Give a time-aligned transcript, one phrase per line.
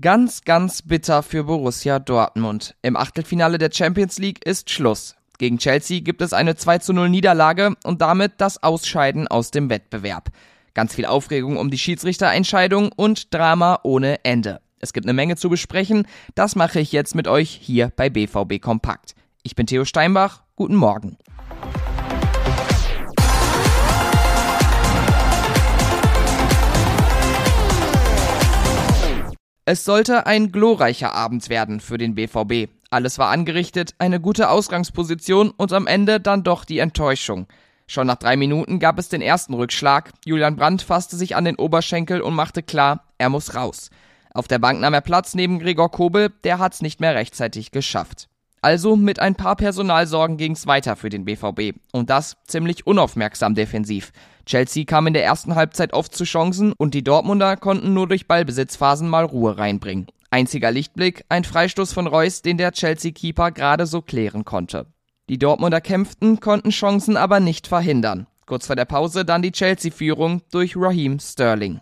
[0.00, 2.76] Ganz, ganz bitter für Borussia Dortmund.
[2.82, 5.16] Im Achtelfinale der Champions League ist Schluss.
[5.38, 9.70] Gegen Chelsea gibt es eine 2 zu 0 Niederlage und damit das Ausscheiden aus dem
[9.70, 10.28] Wettbewerb.
[10.72, 14.60] Ganz viel Aufregung um die Schiedsrichterentscheidung und Drama ohne Ende.
[14.78, 16.06] Es gibt eine Menge zu besprechen.
[16.36, 19.16] Das mache ich jetzt mit euch hier bei BVB Kompakt.
[19.42, 20.42] Ich bin Theo Steinbach.
[20.54, 21.18] Guten Morgen.
[29.70, 32.70] Es sollte ein glorreicher Abend werden für den BVB.
[32.88, 37.46] Alles war angerichtet, eine gute Ausgangsposition und am Ende dann doch die Enttäuschung.
[37.86, 40.12] Schon nach drei Minuten gab es den ersten Rückschlag.
[40.24, 43.90] Julian Brandt fasste sich an den Oberschenkel und machte klar, er muss raus.
[44.32, 48.30] Auf der Bank nahm er Platz neben Gregor Kobel, der hat's nicht mehr rechtzeitig geschafft.
[48.60, 51.78] Also mit ein paar Personalsorgen ging's weiter für den BVB.
[51.92, 54.12] Und das ziemlich unaufmerksam defensiv.
[54.46, 58.26] Chelsea kam in der ersten Halbzeit oft zu Chancen und die Dortmunder konnten nur durch
[58.26, 60.06] Ballbesitzphasen mal Ruhe reinbringen.
[60.30, 64.86] Einziger Lichtblick, ein Freistoß von Reus, den der Chelsea-Keeper gerade so klären konnte.
[65.28, 68.26] Die Dortmunder kämpften, konnten Chancen aber nicht verhindern.
[68.46, 71.80] Kurz vor der Pause dann die Chelsea-Führung durch Raheem Sterling.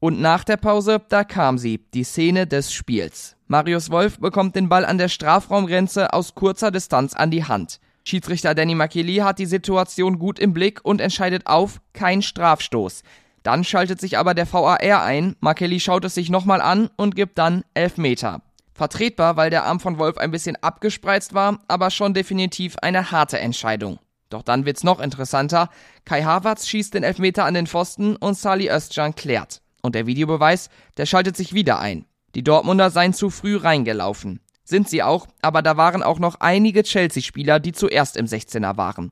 [0.00, 3.36] Und nach der Pause, da kam sie, die Szene des Spiels.
[3.48, 7.80] Marius Wolf bekommt den Ball an der Strafraumgrenze aus kurzer Distanz an die Hand.
[8.04, 13.02] Schiedsrichter Danny Makeli hat die Situation gut im Blick und entscheidet auf kein Strafstoß.
[13.42, 17.36] Dann schaltet sich aber der VAR ein, Makeli schaut es sich nochmal an und gibt
[17.36, 18.40] dann Elfmeter.
[18.72, 23.38] Vertretbar, weil der Arm von Wolf ein bisschen abgespreizt war, aber schon definitiv eine harte
[23.38, 23.98] Entscheidung.
[24.30, 25.68] Doch dann wird's noch interessanter.
[26.06, 29.60] Kai Havertz schießt den Elfmeter an den Pfosten und Sali Özcan klärt.
[29.82, 32.04] Und der Videobeweis, der schaltet sich wieder ein.
[32.34, 34.40] Die Dortmunder seien zu früh reingelaufen.
[34.64, 39.10] Sind sie auch, aber da waren auch noch einige Chelsea-Spieler, die zuerst im 16er waren.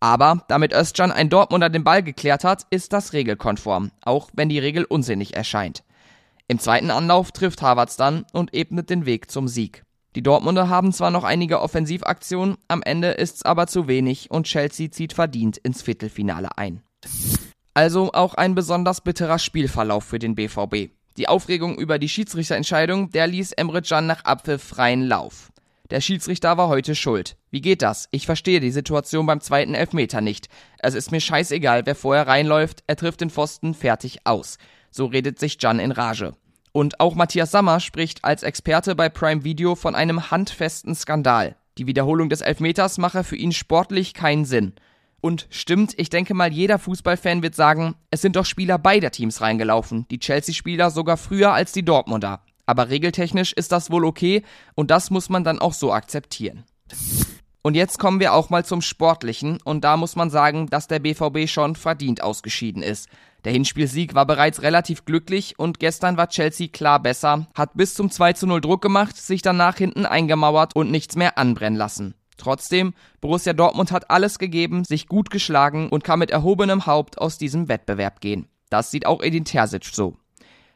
[0.00, 4.58] Aber damit Özcan ein Dortmunder den Ball geklärt hat, ist das regelkonform, auch wenn die
[4.58, 5.84] Regel unsinnig erscheint.
[6.48, 9.84] Im zweiten Anlauf trifft Havertz dann und ebnet den Weg zum Sieg.
[10.14, 14.90] Die Dortmunder haben zwar noch einige Offensivaktionen, am Ende ist's aber zu wenig und Chelsea
[14.90, 16.82] zieht verdient ins Viertelfinale ein.
[17.76, 20.92] Also auch ein besonders bitterer Spielverlauf für den BVB.
[21.18, 25.52] Die Aufregung über die Schiedsrichterentscheidung, der ließ Emre Can nach Abpfiff freien Lauf.
[25.90, 27.36] Der Schiedsrichter war heute schuld.
[27.50, 28.08] Wie geht das?
[28.12, 30.48] Ich verstehe die Situation beim zweiten Elfmeter nicht.
[30.78, 34.56] Es ist mir scheißegal, wer vorher reinläuft, er trifft den Pfosten, fertig aus.
[34.90, 36.32] So redet sich Can in Rage.
[36.72, 41.56] Und auch Matthias Sammer spricht als Experte bei Prime Video von einem handfesten Skandal.
[41.76, 44.72] Die Wiederholung des Elfmeters mache für ihn sportlich keinen Sinn.
[45.20, 49.40] Und stimmt, ich denke mal, jeder Fußballfan wird sagen, es sind doch Spieler beider Teams
[49.40, 52.42] reingelaufen, die Chelsea-Spieler sogar früher als die Dortmunder.
[52.66, 54.42] Aber regeltechnisch ist das wohl okay
[54.74, 56.64] und das muss man dann auch so akzeptieren.
[57.62, 61.00] Und jetzt kommen wir auch mal zum Sportlichen und da muss man sagen, dass der
[61.00, 63.08] BVB schon verdient ausgeschieden ist.
[63.44, 68.10] Der Hinspielsieg war bereits relativ glücklich und gestern war Chelsea klar besser, hat bis zum
[68.10, 72.15] 2 zu 0 Druck gemacht, sich danach hinten eingemauert und nichts mehr anbrennen lassen.
[72.36, 77.38] Trotzdem, Borussia Dortmund hat alles gegeben, sich gut geschlagen und kann mit erhobenem Haupt aus
[77.38, 78.46] diesem Wettbewerb gehen.
[78.70, 80.16] Das sieht auch Edin Terzic so.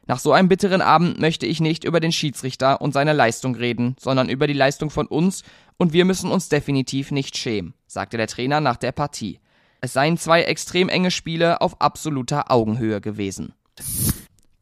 [0.07, 3.95] Nach so einem bitteren Abend möchte ich nicht über den Schiedsrichter und seine Leistung reden,
[3.99, 5.43] sondern über die Leistung von uns
[5.77, 9.39] und wir müssen uns definitiv nicht schämen, sagte der Trainer nach der Partie.
[9.79, 13.53] Es seien zwei extrem enge Spiele auf absoluter Augenhöhe gewesen.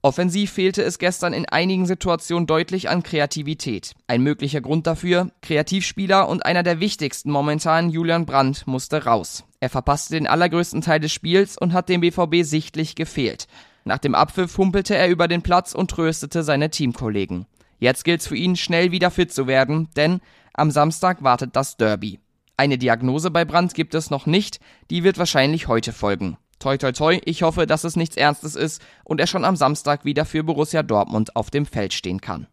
[0.01, 3.91] Offensiv fehlte es gestern in einigen Situationen deutlich an Kreativität.
[4.07, 9.43] Ein möglicher Grund dafür, Kreativspieler und einer der wichtigsten momentan, Julian Brandt, musste raus.
[9.59, 13.47] Er verpasste den allergrößten Teil des Spiels und hat dem BVB sichtlich gefehlt.
[13.83, 17.45] Nach dem Abpfiff humpelte er über den Platz und tröstete seine Teamkollegen.
[17.79, 20.21] Jetzt gilt's für ihn, schnell wieder fit zu werden, denn
[20.53, 22.19] am Samstag wartet das Derby.
[22.55, 26.37] Eine Diagnose bei Brandt gibt es noch nicht, die wird wahrscheinlich heute folgen.
[26.59, 30.03] Toi toi toi, ich hoffe, dass es nichts Ernstes ist und er schon am Samstag
[30.03, 32.47] wieder für Borussia Dortmund auf dem Feld stehen kann.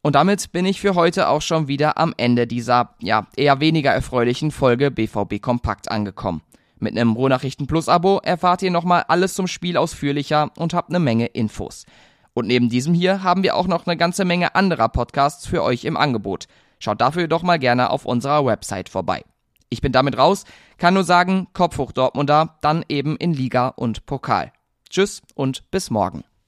[0.00, 3.90] Und damit bin ich für heute auch schon wieder am Ende dieser, ja, eher weniger
[3.90, 6.42] erfreulichen Folge BVB Kompakt angekommen.
[6.78, 10.98] Mit einem Rohnachrichten Plus Abo erfahrt ihr nochmal alles zum Spiel ausführlicher und habt eine
[10.98, 11.86] Menge Infos.
[12.34, 15.84] Und neben diesem hier haben wir auch noch eine ganze Menge anderer Podcasts für euch
[15.84, 16.46] im Angebot.
[16.78, 19.24] Schaut dafür doch mal gerne auf unserer Website vorbei.
[19.74, 20.44] Ich bin damit raus,
[20.78, 24.52] kann nur sagen, Kopf hoch Dortmunder, dann eben in Liga und Pokal.
[24.88, 26.22] Tschüss und bis morgen.